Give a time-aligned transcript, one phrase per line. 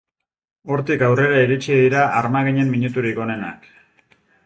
[0.75, 3.73] Hortik aurrera iritsi dira armaginen minuturik onenak.